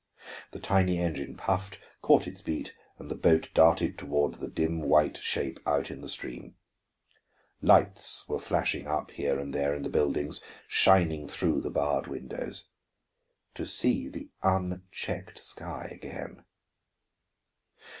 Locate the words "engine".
0.97-1.37